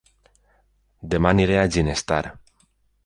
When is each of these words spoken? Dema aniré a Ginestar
Dema 1.11 1.33
aniré 1.35 1.59
a 1.59 1.67
Ginestar 1.77 2.23